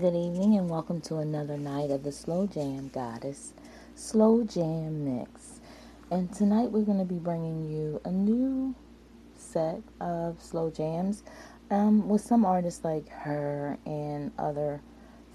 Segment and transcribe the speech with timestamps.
[0.00, 3.52] Good evening and welcome to another night of the Slow Jam Goddess
[3.94, 5.60] Slow Jam Mix.
[6.10, 8.74] And tonight we're going to be bringing you a new
[9.36, 11.22] set of slow jams
[11.70, 14.80] um, with some artists like her and other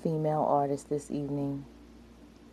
[0.04, 1.64] female artists this evening,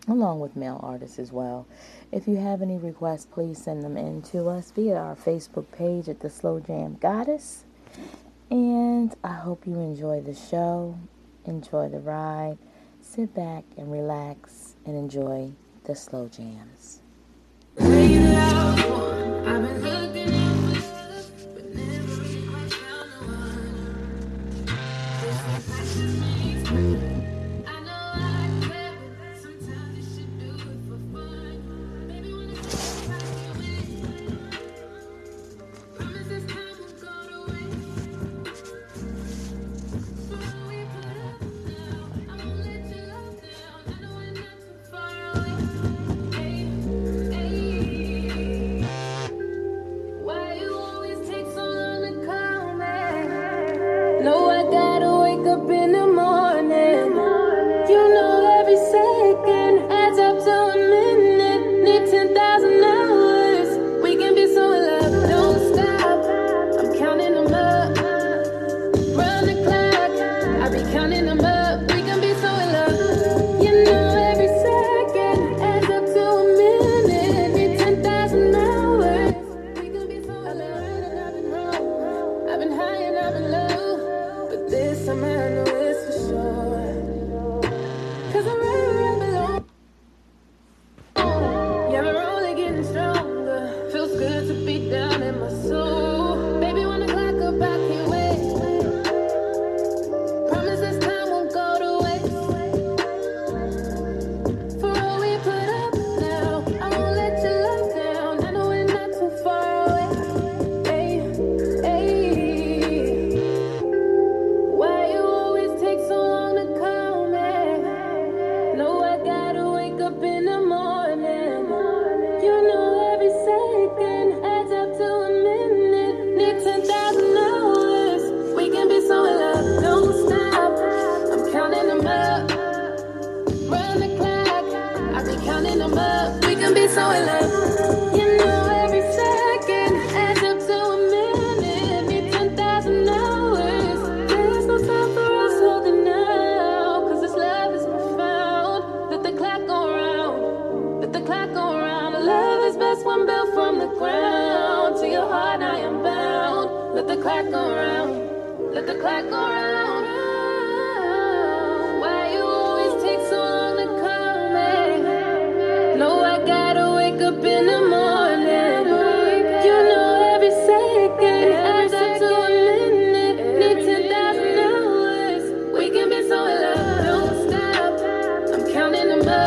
[0.07, 1.67] along with male artists as well.
[2.13, 6.09] If you have any requests, please send them in to us via our Facebook page
[6.09, 7.65] at the Slow Jam Goddess.
[8.49, 10.97] And I hope you enjoy the show
[11.47, 12.59] enjoy the ride,
[13.01, 15.53] sit back and relax and enjoy
[15.85, 17.01] the slow jams.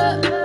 [0.10, 0.39] up.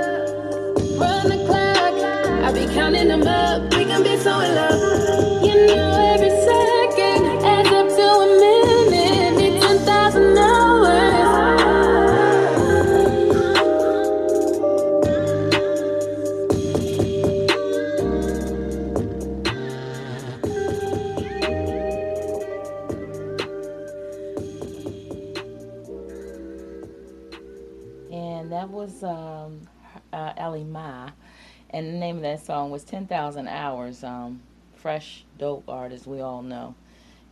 [32.44, 34.04] Song was 10,000 Hours.
[34.04, 34.42] Um,
[34.74, 36.74] fresh, dope artist, we all know.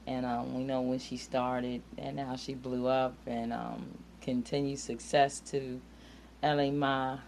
[0.06, 4.78] And um, we know when she started and how she blew up and um, continued
[4.78, 5.80] success to
[6.42, 7.18] Ella Mai.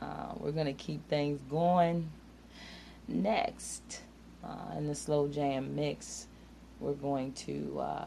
[0.00, 2.10] Uh, we're going to keep things going.
[3.06, 4.00] Next,
[4.42, 6.26] uh, in the slow jam mix,
[6.80, 8.06] we're going to uh,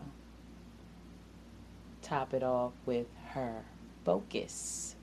[2.02, 3.64] top it off with her
[4.04, 4.96] focus.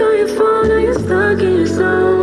[0.00, 2.19] On your phone, Are you stuck in your zone?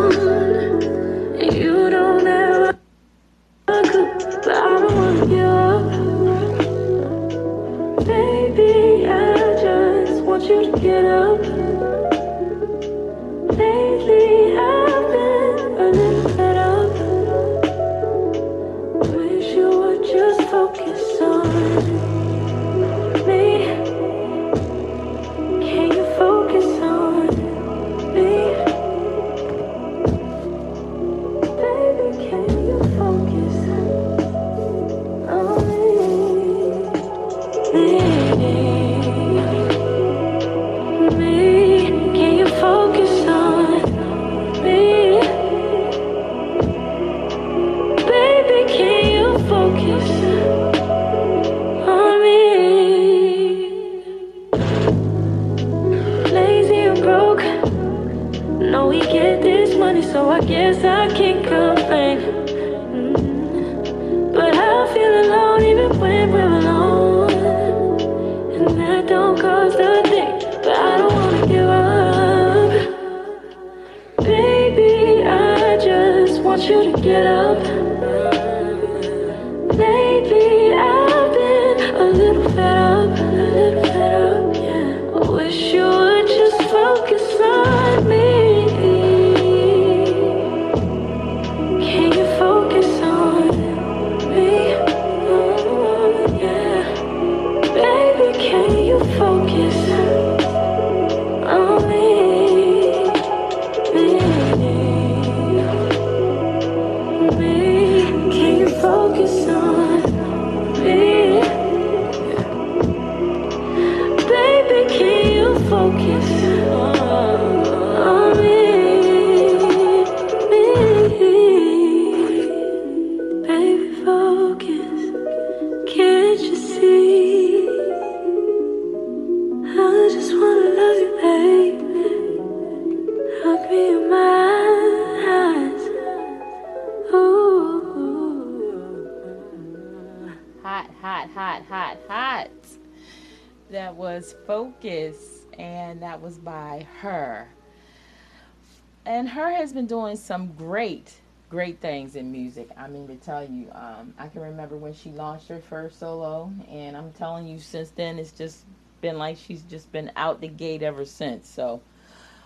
[149.78, 151.14] Been doing some great,
[151.52, 152.68] great things in music.
[152.76, 156.52] I mean, to tell you, um, I can remember when she launched her first solo,
[156.68, 158.66] and I'm telling you, since then, it's just
[159.02, 161.48] been like she's just been out the gate ever since.
[161.48, 161.80] So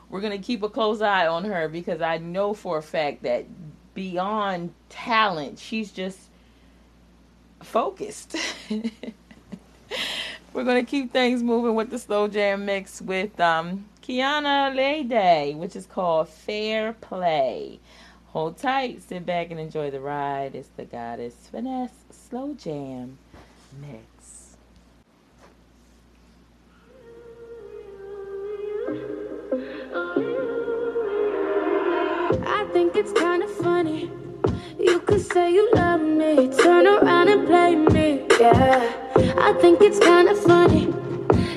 [0.09, 3.45] we're to keep a close eye on her because I know for a fact that
[3.93, 6.19] beyond talent, she's just
[7.63, 8.35] focused.
[10.53, 15.73] We're gonna keep things moving with the slow jam mix with um, Kiana Lede, which
[15.73, 17.79] is called Fair Play.
[18.25, 20.53] Hold tight, sit back and enjoy the ride.
[20.53, 23.17] It's the Goddess Finesse Slow Jam
[23.79, 24.57] Mix.
[32.45, 34.11] I think it's kind of funny.
[34.77, 38.25] You could say you love me, turn around and play me.
[38.41, 40.93] Yeah, I think it's kind of funny.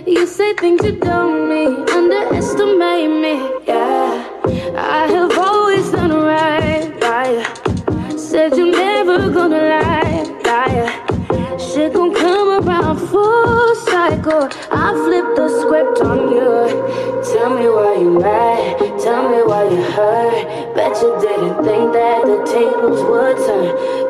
[0.06, 3.34] You say things you don't mean, underestimate me.
[3.66, 4.28] Yeah,
[4.76, 8.18] I have always done right you.
[8.18, 11.56] Said you're never gonna lie, lie.
[11.58, 14.48] Shit gon' come around full cycle.
[14.70, 17.22] I flip the script on you.
[17.32, 18.78] Tell me why you mad.
[19.00, 20.74] Tell me why you hurt.
[20.74, 23.66] Bet you didn't think that the tables would turn.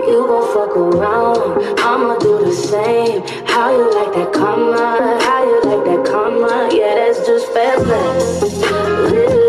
[0.09, 1.79] You gon' fuck around.
[1.81, 3.23] I'ma do the same.
[3.47, 5.19] How you like that karma?
[5.23, 6.69] How you like that karma?
[6.73, 9.44] Yeah, that's just fair play.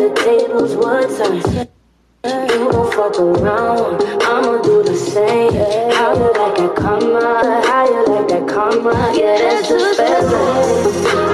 [0.00, 1.68] The tables would turn.
[2.24, 4.02] You gon' fuck around.
[4.22, 5.52] I'ma do the same.
[5.92, 7.62] How you like that karma?
[7.66, 9.12] How you like that karma?
[9.14, 11.29] Yeah, that's just fair.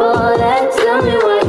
[0.00, 0.72] For that.
[0.72, 1.39] Tell me why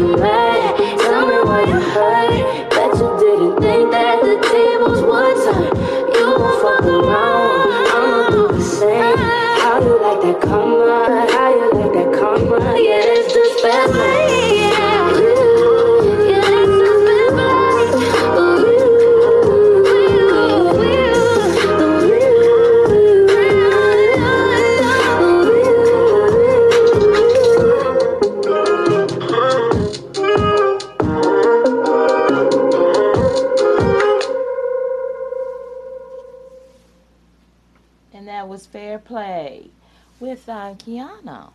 [40.82, 41.52] Kiana.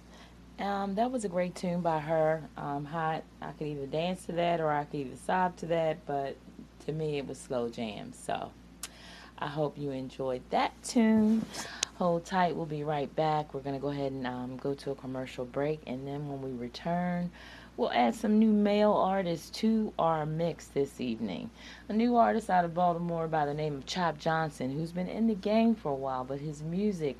[0.58, 2.42] Um, that was a great tune by her.
[2.56, 3.24] Um, hot.
[3.42, 6.36] I could either dance to that or I could either sob to that, but
[6.86, 8.12] to me it was slow jam.
[8.12, 8.52] So
[9.38, 11.44] I hope you enjoyed that tune.
[11.96, 12.54] Hold tight.
[12.54, 13.52] We'll be right back.
[13.52, 16.52] We're gonna go ahead and um, go to a commercial break, and then when we
[16.52, 17.30] return,
[17.76, 21.50] we'll add some new male artists to our mix this evening.
[21.88, 25.26] A new artist out of Baltimore by the name of Chop Johnson, who's been in
[25.26, 27.16] the game for a while, but his music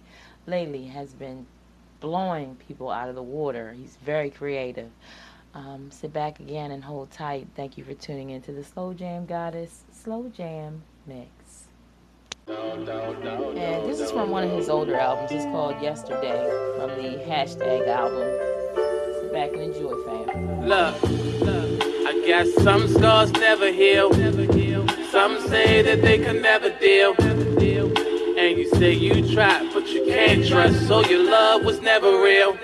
[0.46, 1.46] lately has been
[2.06, 3.74] blowing people out of the water.
[3.76, 4.90] He's very creative.
[5.54, 7.48] Um, sit back again and hold tight.
[7.56, 11.64] Thank you for tuning in to the Slow Jam Goddess Slow Jam Mix.
[12.46, 12.86] And
[13.90, 15.32] this is from one of his older albums.
[15.32, 18.28] It's called Yesterday from the hashtag album.
[19.20, 20.60] Sit back and enjoy, fam.
[20.68, 21.02] Look,
[21.40, 24.12] look, I guess some scars never heal.
[25.10, 27.16] Some say that they can never deal.
[28.38, 29.72] And you say you tried,
[30.16, 32.56] can't trust, so your love was never real.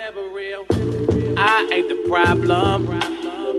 [1.37, 2.89] I ain't the problem.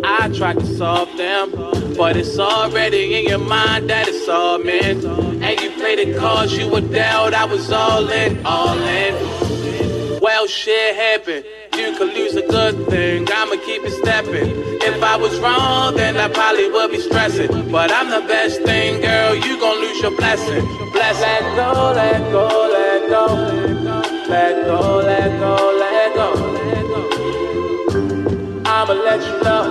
[0.03, 1.51] I tried to solve them,
[1.95, 5.05] but it's already in your mind that it's all meant.
[5.05, 10.19] And you played it cause you were down, I was all in, all in.
[10.19, 11.45] Well, shit happened.
[11.75, 14.49] You could lose a good thing, I'ma keep it stepping.
[14.81, 17.71] If I was wrong, then I probably would be stressing.
[17.71, 20.65] But I'm the best thing, girl, you gon' lose your blessing.
[20.91, 23.82] Bless, let go, let go, let go.
[24.33, 26.29] Let go, let go, let go.
[28.65, 29.63] I'ma let you know.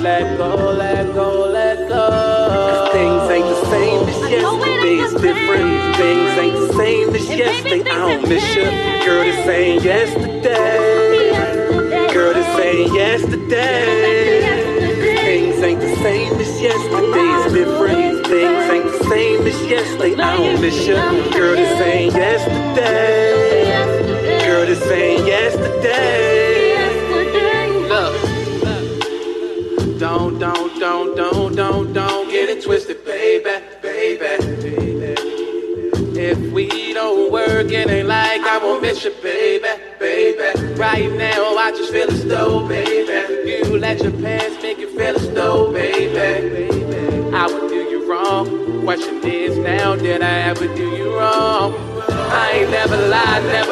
[0.00, 2.08] Let go, let go, let go.
[2.08, 4.96] Cause things ain't the same as yesterday.
[4.96, 5.96] It's different.
[5.96, 7.90] Things ain't the same as yesterday.
[7.90, 8.64] I don't miss you.
[9.04, 11.28] Girl, this ain't yesterday.
[12.14, 14.40] Girl, this ain't yesterday.
[15.20, 17.28] Things ain't the same as yesterday.
[17.36, 18.26] It's different.
[18.26, 20.14] Things ain't the same as yesterday.
[20.22, 20.94] I don't miss you.
[21.30, 23.71] Girl, this ain't yesterday.
[24.52, 26.76] Girl, this ain't yesterday.
[27.88, 28.14] Look.
[29.98, 34.26] Don't, don't, don't, don't, don't, don't get it twisted, baby, baby.
[36.20, 40.74] If we don't work, it ain't like I won't miss you, baby, baby.
[40.74, 45.16] Right now, I just feel as though, baby, you let your past make you feel
[45.16, 46.68] as though, baby.
[47.34, 48.82] I would do you wrong.
[48.84, 51.74] Question is now, did I ever do you wrong?
[52.34, 53.71] I ain't never lied, never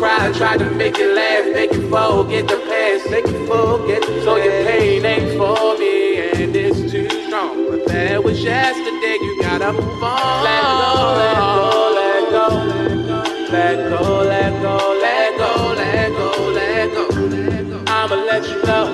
[0.00, 0.32] cry.
[0.32, 4.02] Tried to make you laugh, make you forget the past, make you forget.
[4.24, 7.70] So your pain ain't for me, and it's too strong.
[7.70, 10.44] But that was yesterday, you gotta move on.
[10.48, 11.66] Let go, let go,
[12.00, 13.20] let go.
[13.50, 14.02] Let go,
[14.32, 17.84] let go, let go, let go, let go.
[17.86, 18.86] I'ma let you know.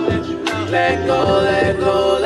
[0.71, 2.26] Let go, let go, let go.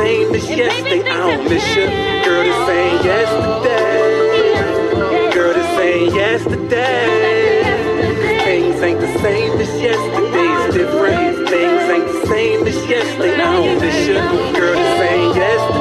[0.00, 1.10] Things ain't the same as yesterday.
[1.10, 1.86] I don't miss you.
[2.24, 4.10] Girl, this ain't yesterday.
[5.34, 7.62] Girl, this ain't yesterday.
[8.44, 10.48] Things ain't the same as yesterday.
[10.64, 11.48] It's different.
[11.48, 13.34] Things ain't the same as yesterday.
[13.34, 14.14] I don't miss you.
[14.58, 15.79] Girl, this ain't yesterday.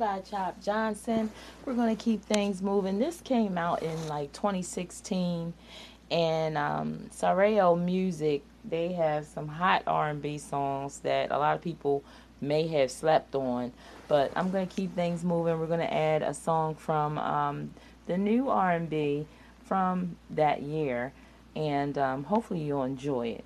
[0.00, 1.30] By Chop Johnson.
[1.66, 2.98] We're going to keep things moving.
[2.98, 5.52] This came out in like 2016,
[6.10, 12.02] and um, Sareo Music, they have some hot R&B songs that a lot of people
[12.40, 13.72] may have slept on.
[14.08, 15.60] But I'm going to keep things moving.
[15.60, 17.70] We're going to add a song from um,
[18.06, 19.26] the new R&B
[19.66, 21.12] from that year,
[21.54, 23.44] and um, hopefully you'll enjoy it.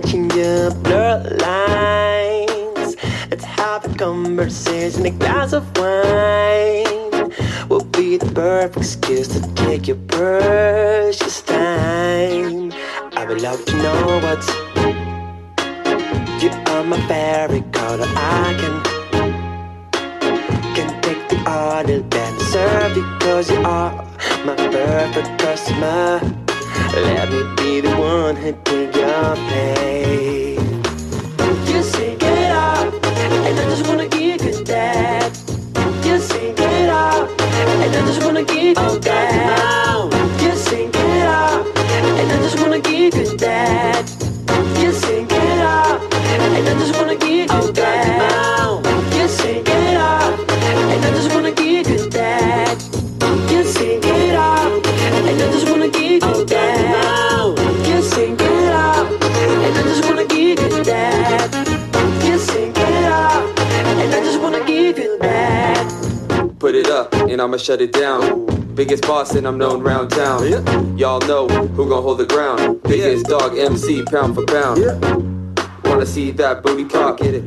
[0.00, 2.96] Be watching your blur lines.
[3.30, 7.32] Let's have a conversation, a glass of wine.
[7.68, 12.72] Will be the perfect excuse to take your precious time.
[13.12, 14.48] I would love to know what's.
[16.42, 18.06] You are my fairy color.
[18.06, 18.82] I can
[20.74, 23.92] can take the order that deserve because you are
[24.44, 26.47] my perfect customer.
[27.04, 30.60] Let me be the one who take your place.
[31.70, 35.32] You sing it out, and I just wanna give you that.
[36.04, 40.40] You sing it out, and I just wanna give you that.
[40.42, 44.17] You sing it out, and I just wanna give you that.
[67.38, 68.46] And I'ma shut it down.
[68.74, 70.98] Biggest boss and I'm known round town.
[70.98, 72.82] Y'all know who gon' hold the ground.
[72.82, 74.82] Biggest dog MC pound for pound.
[75.84, 77.18] Wanna see that booty pop?
[77.18, 77.44] Get it.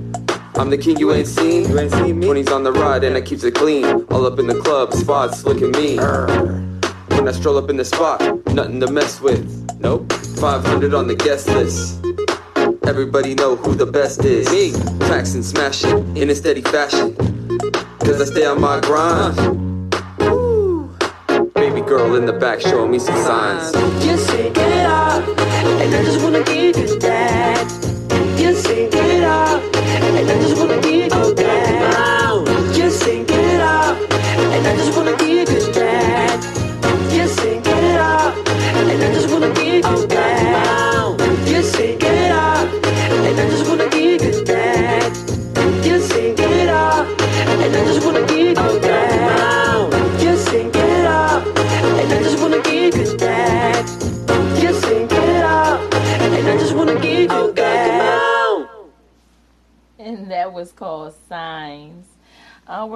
[0.55, 1.69] I'm the king you ain't seen.
[1.69, 2.27] You ain't seen me.
[2.27, 3.83] 20s on the ride and I keeps it clean.
[4.11, 5.97] All up in the club, spots look at me.
[7.17, 8.21] When I stroll up in the spot,
[8.53, 9.43] nothing to mess with.
[9.81, 10.09] Nope.
[10.13, 12.01] 500 on the guest list.
[12.87, 14.49] Everybody know who the best is.
[14.53, 14.71] Me.
[15.07, 17.13] Jackson smash it in a steady fashion.
[17.99, 19.37] Cause I stay on my grind.
[19.37, 19.70] Uh-huh.
[22.11, 23.73] Girl in the back showing me some signs.
[24.05, 25.23] You sing it out,
[25.81, 27.63] and I just wanna give you that.
[28.37, 30.60] You sing it out, and I just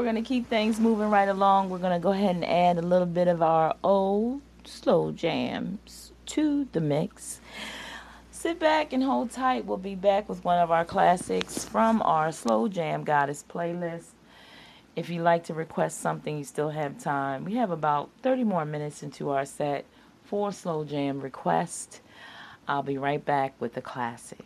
[0.05, 1.71] going to keep things moving right along.
[1.71, 6.11] We're going to go ahead and add a little bit of our old slow jams
[6.27, 7.41] to the mix.
[8.29, 9.65] Sit back and hold tight.
[9.65, 14.09] We'll be back with one of our classics from our Slow Jam Goddess playlist.
[14.95, 17.43] If you'd like to request something, you still have time.
[17.43, 19.85] We have about 30 more minutes into our set
[20.23, 22.01] for Slow Jam request.
[22.67, 24.44] I'll be right back with the classic.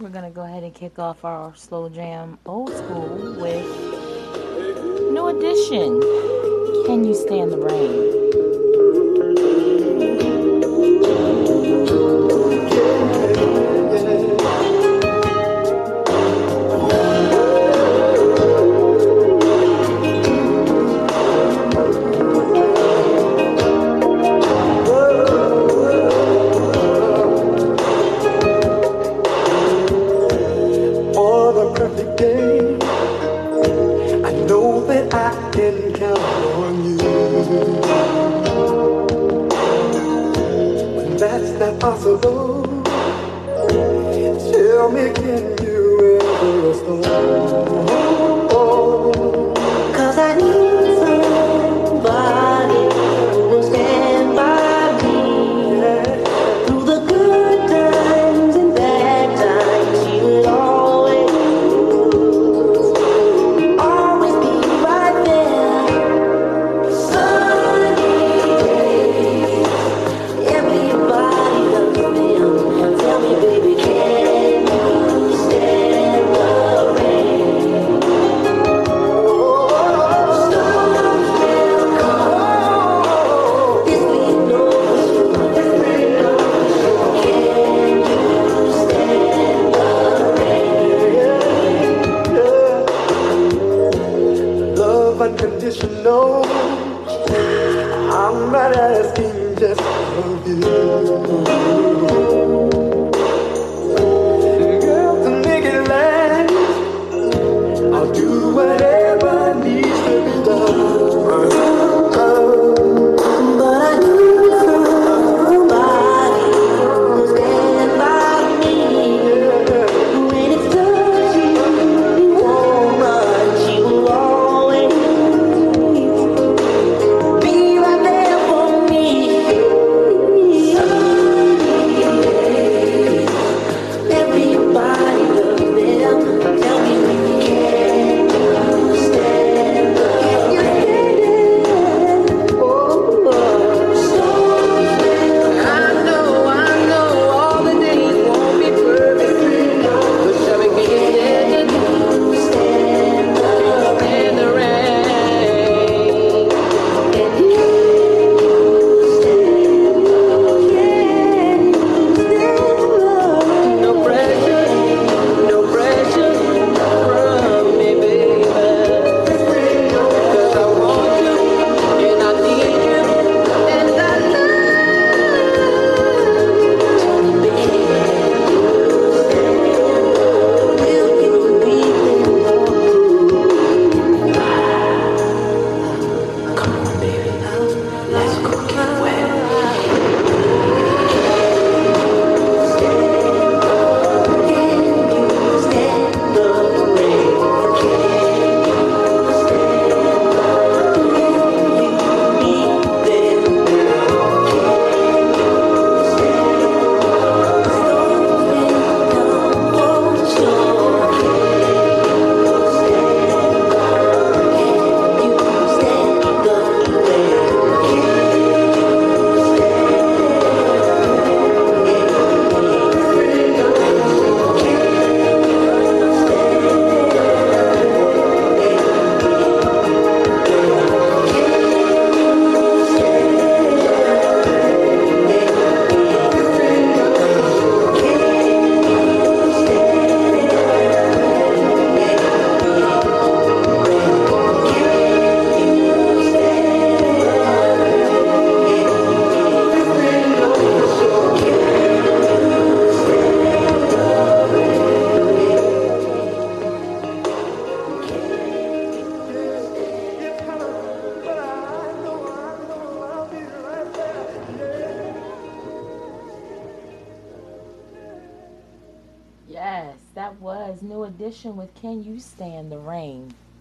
[0.00, 3.66] We're gonna go ahead and kick off our slow jam old school with
[5.10, 6.00] New Edition.
[6.86, 8.27] Can you stand the rain?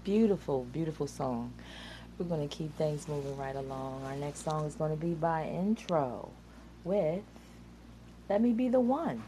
[0.07, 1.51] beautiful, beautiful song.
[2.17, 4.05] We're going to keep things moving right along.
[4.05, 6.29] Our next song is going to be by Intro
[6.85, 7.23] with
[8.29, 9.21] Let Me Be the One.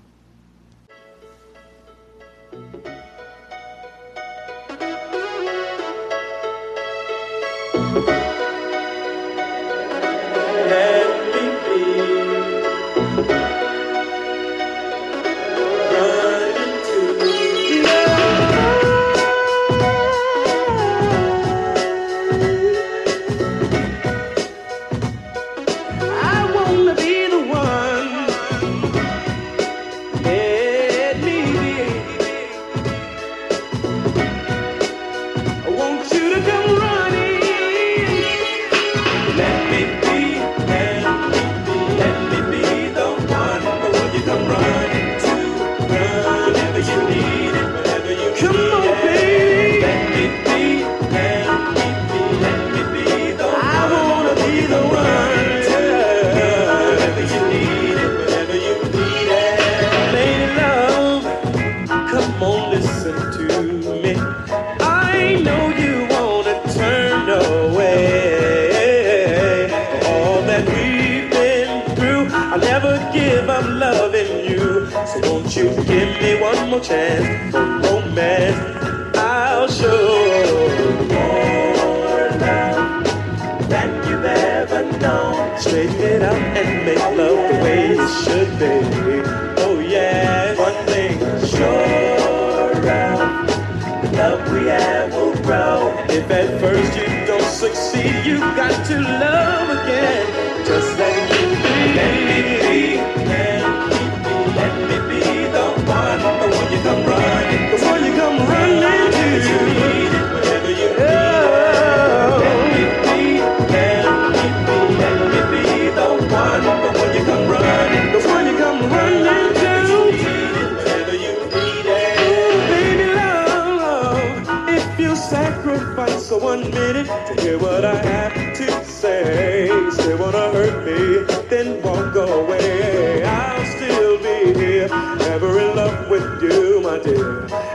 [127.50, 129.68] say what I have to say.
[129.92, 133.24] Still wanna hurt me, then go away.
[133.24, 134.90] I'll still be here,
[135.34, 137.69] ever in love with you, my dear.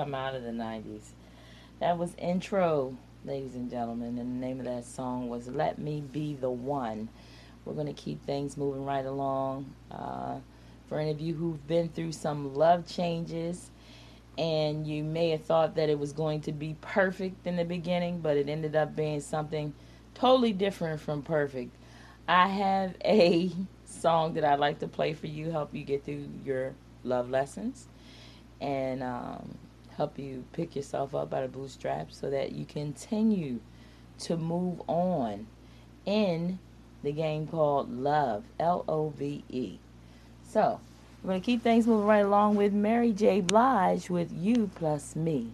[0.00, 1.10] come out of the 90s.
[1.78, 6.00] That was Intro, ladies and gentlemen, and the name of that song was Let Me
[6.00, 7.10] Be the One.
[7.66, 9.74] We're going to keep things moving right along.
[9.90, 10.36] Uh,
[10.88, 13.70] for any of you who've been through some love changes,
[14.38, 18.20] and you may have thought that it was going to be perfect in the beginning,
[18.20, 19.74] but it ended up being something
[20.14, 21.76] totally different from perfect.
[22.26, 23.52] I have a
[23.84, 26.72] song that I'd like to play for you, help you get through your
[27.04, 27.86] love lessons.
[28.62, 29.58] And um,
[30.00, 33.60] help you pick yourself up by the bootstraps so that you continue
[34.18, 35.46] to move on
[36.06, 36.58] in
[37.02, 39.78] the game called Love, L O V E.
[40.42, 40.80] So,
[41.22, 43.42] we're going to keep things moving right along with Mary J.
[43.42, 45.52] Blige with You Plus Me.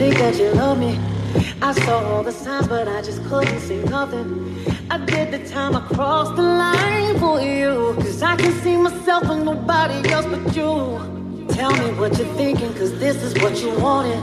[0.00, 0.98] Think that you love me.
[1.60, 4.28] I saw all the signs, but I just couldn't see nothing.
[4.88, 7.92] I did the time I crossed the line for you.
[7.96, 10.72] Cause I can see myself in nobody else but you.
[11.50, 14.22] Tell me what you're thinking, cause this is what you wanted.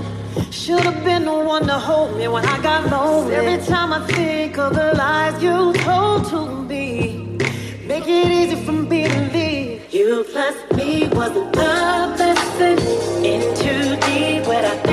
[0.51, 3.35] Should have been the one to hold me when I got lonely.
[3.35, 6.39] Every time I think of the lies you told to
[6.71, 7.37] me,
[7.85, 9.93] make it easy for me to leave.
[9.93, 12.79] You plus me was the lesson
[13.23, 14.86] in too deep without imperfections.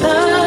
[0.00, 0.37] Me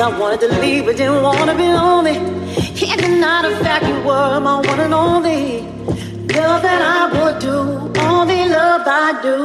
[0.00, 2.14] I wanted to leave, but didn't wanna be lonely.
[2.74, 5.60] Can't deny the fact you were my one and only.
[6.40, 7.56] Love that I would do,
[8.00, 9.36] only love I do.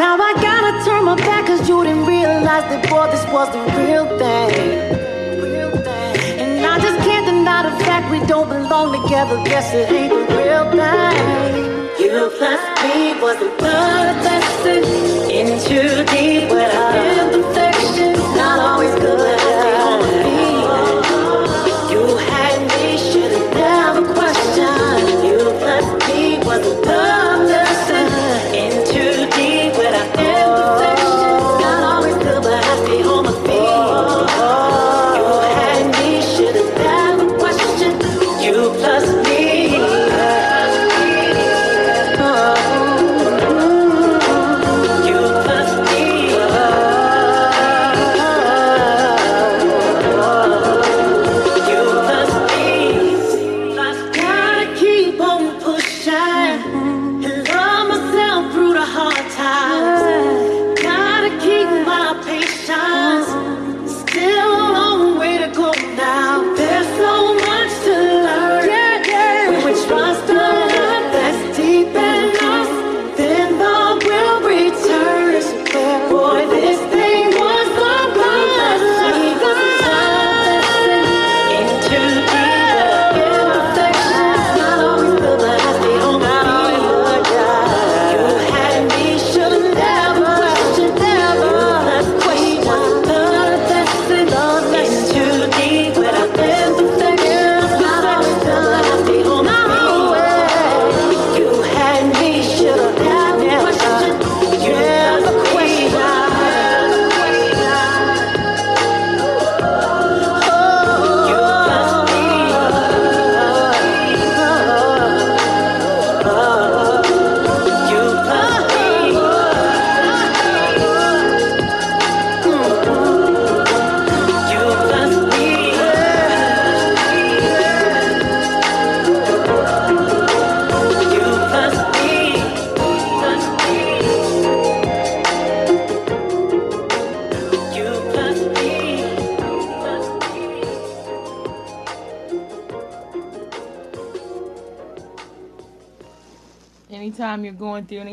[0.00, 3.60] Now I gotta turn my back cause you didn't realize that boy, this was the
[3.76, 5.42] real thing.
[5.42, 6.40] Real thing.
[6.40, 9.36] And I just can't deny the fact we don't belong together.
[9.44, 11.52] Guess it ain't the real thing.
[12.00, 14.84] You plus me was the blood lesson
[15.30, 17.51] in too deep without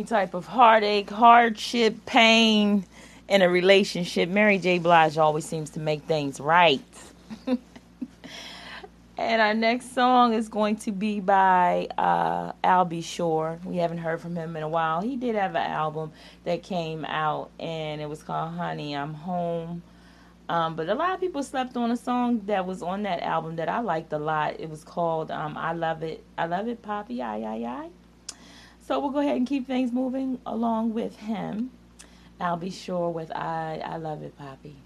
[0.10, 2.86] type of heartache, hardship, pain
[3.30, 4.80] in a relationship, Mary J.
[4.80, 6.82] Blige always seems to make things right.
[9.18, 13.02] and our next song is going to be by uh, Al B.
[13.02, 13.60] Sure.
[13.64, 15.02] We haven't heard from him in a while.
[15.02, 16.12] He did have an album
[16.44, 19.84] that came out, and it was called Honey, I'm Home.
[20.50, 23.58] Um, but a lot of people slept on a song that was on that album
[23.58, 24.60] that I liked a lot.
[24.60, 26.24] It was called um, I Love It.
[26.36, 27.22] I Love It, Poppy.
[27.22, 27.90] Aye, aye, aye.
[28.90, 31.70] So we'll go ahead and keep things moving along with him.
[32.40, 32.72] Al B.
[32.72, 34.78] Sure with I, I love it, Poppy.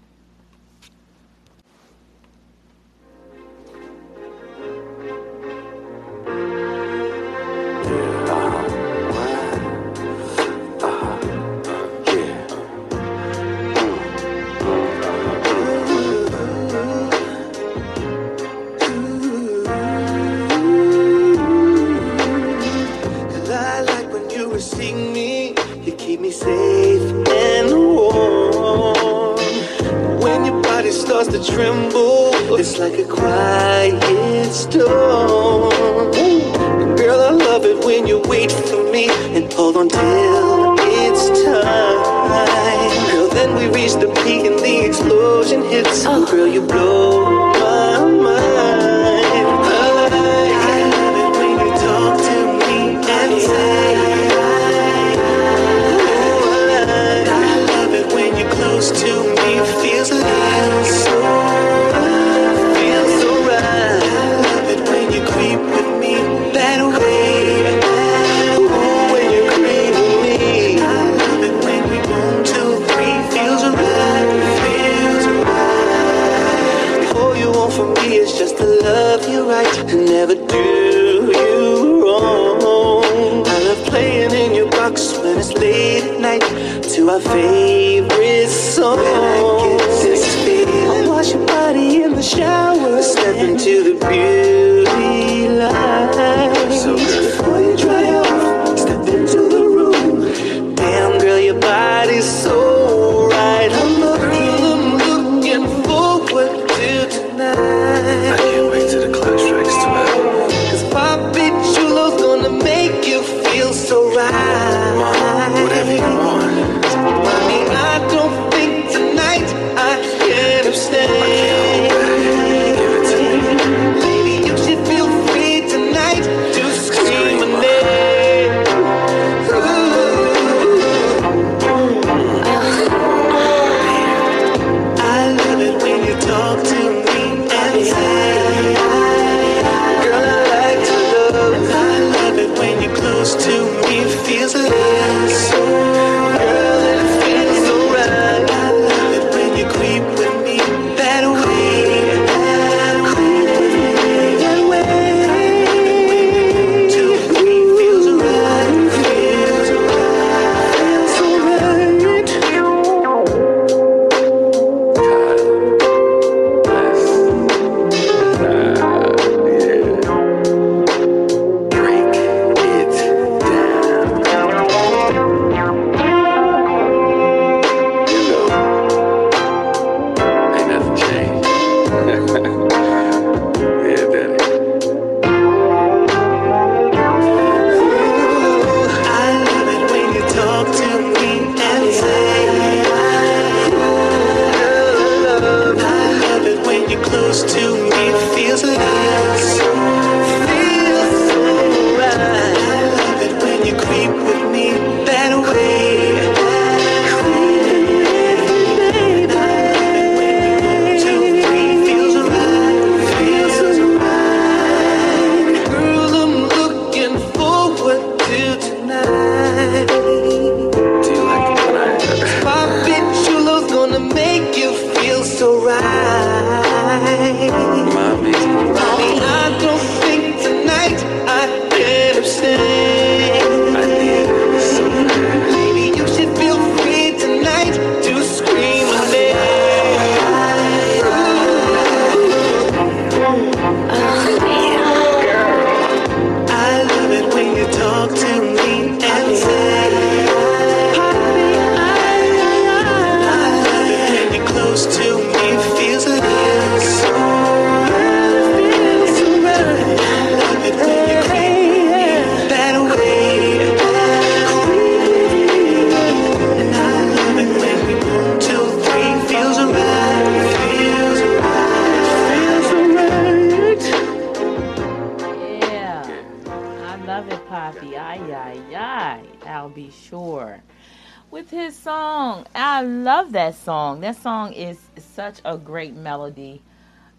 [284.24, 284.54] Song.
[284.54, 286.62] Is such a great melody.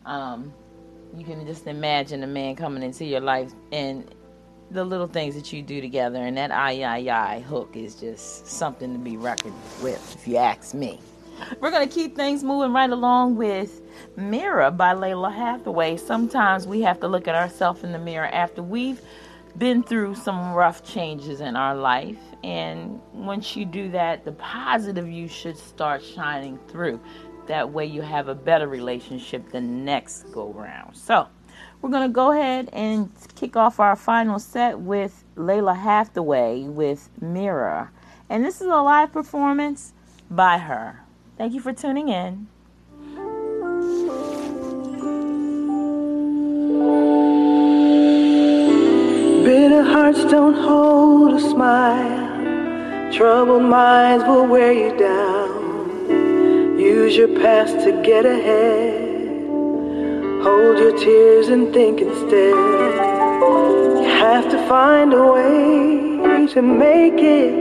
[0.08, 0.52] Um,
[1.16, 4.12] you can just imagine a man coming into your life and
[4.72, 6.18] the little things that you do together.
[6.18, 9.54] And that I, I, I hook is just something to be reckoned
[9.84, 11.00] with, if you ask me.
[11.60, 13.82] We're going to keep things moving right along with
[14.18, 15.98] Mirror by Lalah Hathaway.
[15.98, 19.00] Sometimes we have to look at ourselves in the mirror after we've
[19.60, 22.18] been through some rough changes in our life.
[22.46, 27.00] And once you do that, the positive you should start shining through.
[27.48, 30.96] That way, you have a better relationship the next go round.
[30.96, 31.28] So,
[31.82, 37.10] we're going to go ahead and kick off our final set with Lalah Hathaway with
[37.20, 37.92] Mirror.
[38.30, 39.94] And this is a live performance
[40.30, 41.02] by her.
[41.40, 42.46] Thank you for tuning in.
[49.44, 52.25] Bitter hearts don't hold a smile.
[53.16, 56.78] Troubled minds will wear you down.
[56.78, 59.48] Use your past to get ahead.
[60.44, 62.54] Hold your tears and think instead.
[62.54, 67.56] You have to find a way to make it.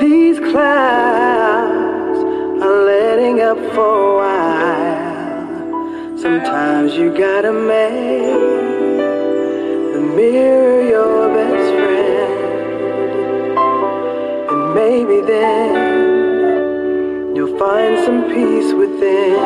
[0.00, 2.18] These clouds
[2.64, 6.18] are letting up for a while.
[6.18, 8.32] Sometimes you gotta make
[9.92, 11.29] the mirror your
[14.90, 15.70] maybe then
[17.36, 19.38] you'll find some peace within.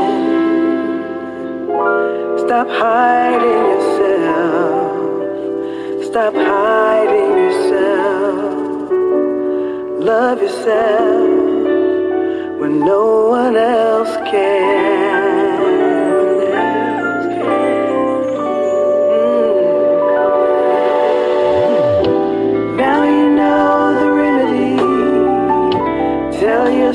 [2.44, 4.92] Stop hiding yourself.
[6.08, 8.54] Stop hiding yourself.
[10.12, 11.28] Love yourself
[12.60, 13.04] when no
[13.38, 15.13] one else can.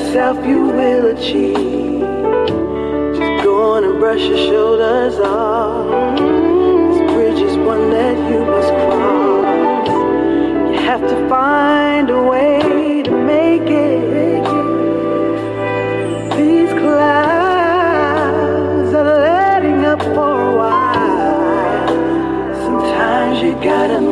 [0.09, 2.01] Yourself you will achieve.
[3.15, 6.17] Just go on and brush your shoulders off.
[6.17, 9.87] This bridge is one that you must cross.
[10.71, 14.43] You have to find a way to make it.
[16.37, 18.11] These clouds
[18.95, 21.87] are letting up for a while.
[22.63, 24.08] Sometimes you gotta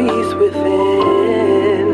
[0.00, 1.92] peace within.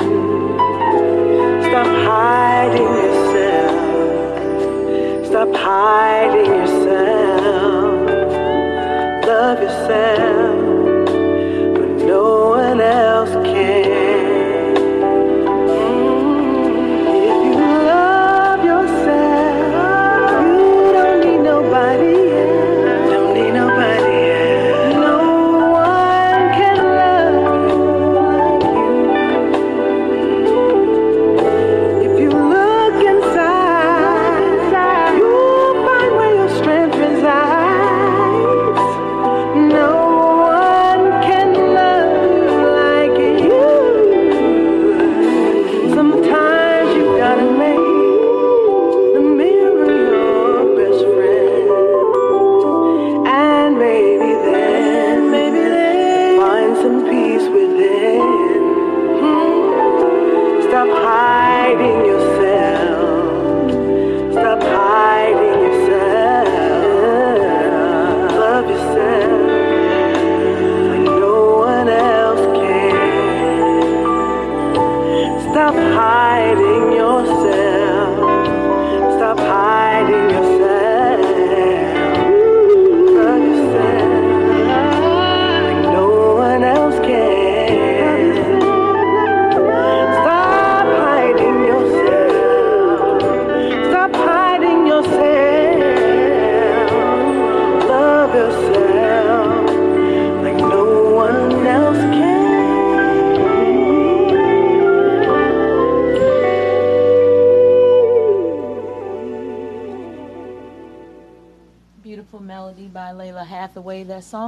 [1.66, 3.76] Stop hiding yourself.
[5.26, 7.94] Stop hiding yourself.
[9.26, 10.25] Love yourself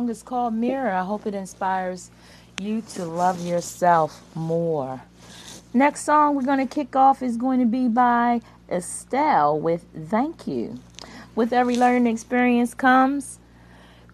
[0.09, 0.93] song is called Mirror.
[0.93, 2.11] I hope it inspires
[2.59, 5.03] you to love yourself more.
[5.75, 8.41] Next song we're going to kick off is going to be by
[8.71, 10.79] Estelle with Thank You.
[11.35, 13.39] With every learning experience comes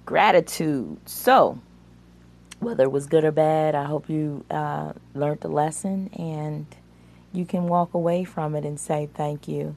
[0.05, 0.99] gratitude.
[1.07, 1.61] So,
[2.59, 6.66] whether it was good or bad, I hope you uh, learned the lesson and
[7.32, 9.76] you can walk away from it and say thank you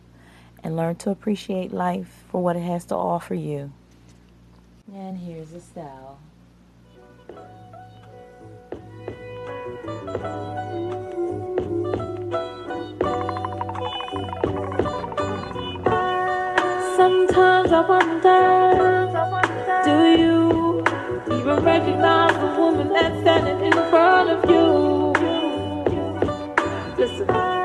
[0.64, 3.72] and learn to appreciate life for what it has to offer you.
[4.94, 6.18] And here's Estelle.
[16.96, 19.12] Sometimes I wonder,
[19.84, 20.80] do you
[21.38, 25.14] even recognize the woman that's standing in front of you?
[26.98, 27.57] Listen.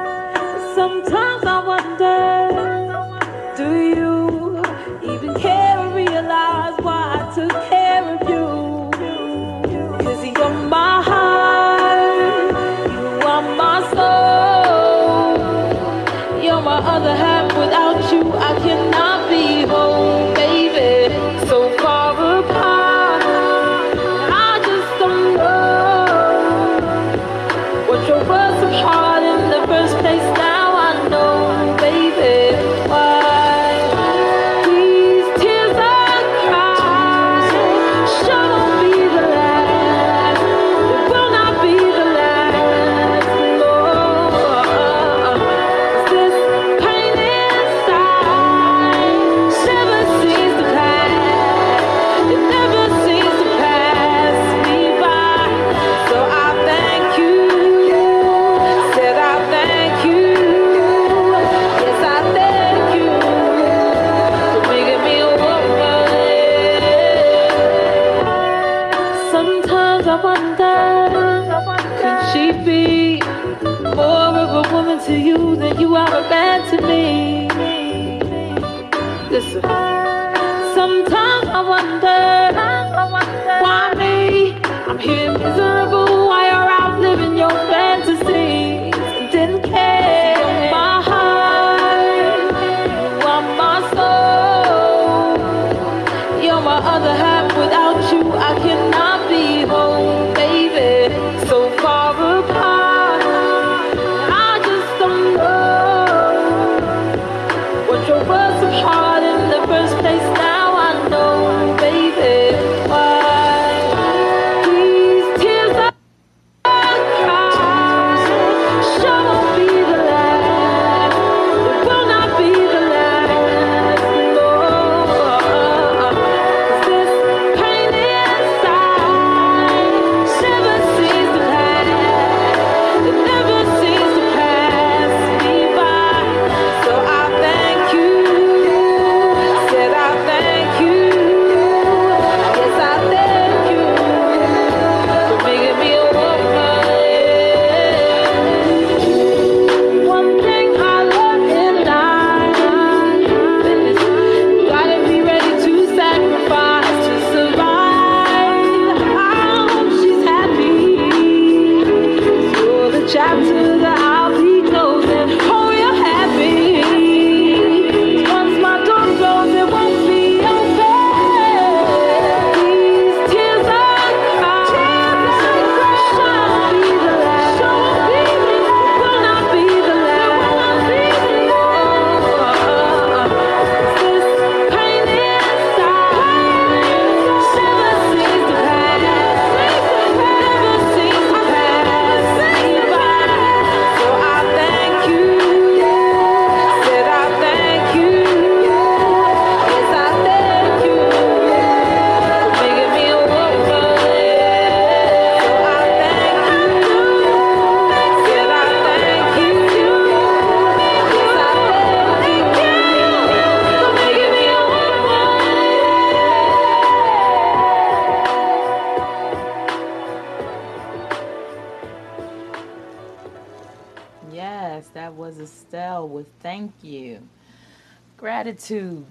[96.80, 98.71] other half without you I can't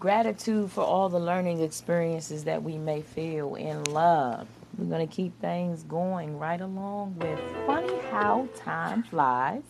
[0.02, 4.48] Gratitude for all the learning experiences that we may feel in love.
[4.76, 9.62] We're going to keep things going right along with Funny How Time Flies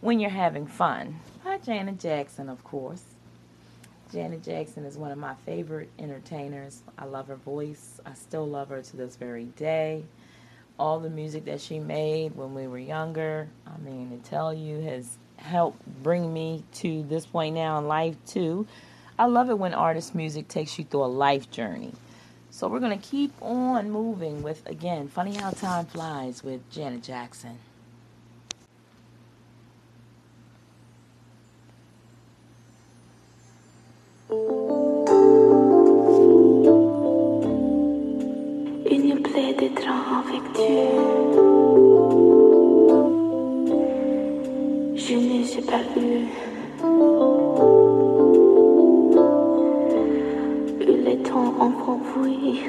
[0.00, 3.02] When You're Having Fun by Janet Jackson, of course.
[4.10, 6.80] Janet Jackson is one of my favorite entertainers.
[6.96, 8.00] I love her voice.
[8.06, 10.02] I still love her to this very day.
[10.78, 14.80] All the music that she made when we were younger, I mean, to tell you,
[14.80, 18.66] has helped bring me to this point now in life, too.
[19.20, 21.92] I love it when artist music takes you through a life journey.
[22.48, 27.02] So we're going to keep on moving with, again, Funny How Time Flies with Janet
[27.02, 27.58] Jackson.
[38.90, 39.68] Une plaie de.
[44.96, 47.29] Je pas.
[51.30, 52.60] temps encore bruit.